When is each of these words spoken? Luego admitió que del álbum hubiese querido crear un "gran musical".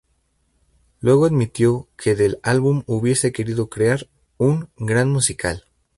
Luego 0.99 1.25
admitió 1.25 1.87
que 1.95 2.15
del 2.15 2.39
álbum 2.41 2.81
hubiese 2.87 3.31
querido 3.31 3.69
crear 3.69 4.09
un 4.39 4.67
"gran 4.75 5.11
musical". 5.11 5.65